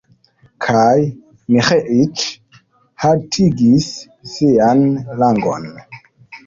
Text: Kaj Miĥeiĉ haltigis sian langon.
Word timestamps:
Kaj 0.67 0.93
Miĥeiĉ 1.57 2.25
haltigis 3.05 3.93
sian 4.35 4.85
langon. 5.25 5.73